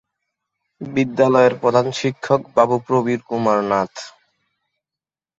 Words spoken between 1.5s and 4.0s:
প্রধান শিক্ষক বাবু প্রবীর কুমার নাথ।